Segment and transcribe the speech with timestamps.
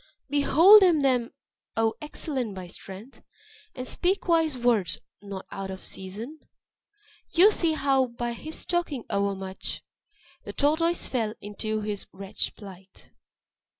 [0.31, 1.29] "Behold him then,
[1.77, 3.21] O excellent by strength!
[3.75, 6.39] And speak wise words, not out of season.
[7.29, 9.83] You see how, by his talking overmuch,
[10.43, 13.11] The tortoise fell into this wretched plight!"